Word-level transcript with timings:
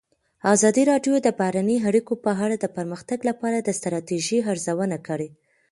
ازادي 0.53 0.83
راډیو 0.91 1.13
د 1.21 1.27
بهرنۍ 1.39 1.77
اړیکې 1.89 2.15
په 2.25 2.31
اړه 2.43 2.55
د 2.59 2.65
پرمختګ 2.75 3.19
لپاره 3.29 3.57
د 3.61 3.69
ستراتیژۍ 3.79 4.39
ارزونه 4.51 4.97
کړې. 5.07 5.29